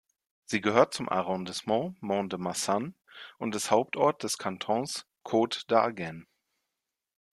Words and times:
Sie 0.45 0.61
gehört 0.61 0.95
zum 0.95 1.09
Arrondissement 1.09 1.95
Mont-de-Marsan 2.01 2.95
und 3.37 3.53
ist 3.53 3.69
Hauptort 3.69 4.23
des 4.23 4.39
Kantons 4.39 5.05
Côte 5.23 5.67
d’Argent. 5.67 6.25